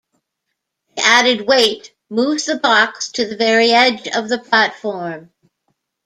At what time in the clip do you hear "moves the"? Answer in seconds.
2.09-2.55